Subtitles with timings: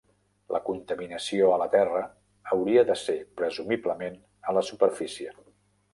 [0.53, 2.01] La contaminació a la terra
[2.55, 4.19] hauria de ser, presumiblement,
[4.53, 5.41] a la superfície.